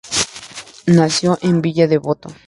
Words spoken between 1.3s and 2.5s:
en Villa Devoto.